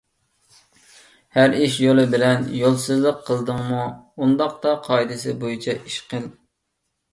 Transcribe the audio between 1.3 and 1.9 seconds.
ھەر ئىش